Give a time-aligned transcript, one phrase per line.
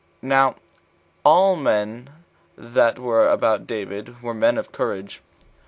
[0.21, 0.29] 4.
[0.29, 0.55] Now
[1.23, 2.09] all the men
[2.57, 5.21] that were about David were men of courage.